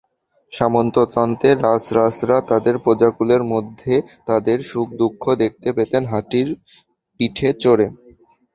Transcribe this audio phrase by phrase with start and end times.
[0.53, 3.93] সামন্ততন্ত্রে রাজরাজড়ারা তাঁদের প্রজাকুলের মধ্যে
[4.27, 6.47] তাঁদের সুখ-দুঃখ দেখতে পেতেন হাতির
[7.15, 7.87] পিঠে চড়ে।